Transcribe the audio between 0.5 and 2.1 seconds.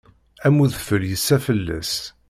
udfel yessa fell-as.